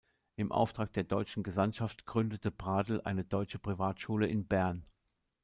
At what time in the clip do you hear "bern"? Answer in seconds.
4.47-4.83